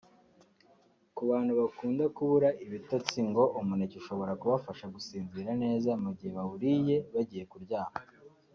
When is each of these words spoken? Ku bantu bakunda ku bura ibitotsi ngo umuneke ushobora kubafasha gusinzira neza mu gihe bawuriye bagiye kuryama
Ku 1.15 1.21
bantu 1.31 1.51
bakunda 1.61 2.03
ku 2.15 2.21
bura 2.29 2.49
ibitotsi 2.65 3.17
ngo 3.29 3.43
umuneke 3.59 3.95
ushobora 4.01 4.37
kubafasha 4.41 4.85
gusinzira 4.95 5.51
neza 5.63 5.89
mu 6.03 6.09
gihe 6.17 6.31
bawuriye 6.37 6.95
bagiye 7.13 7.45
kuryama 7.53 7.97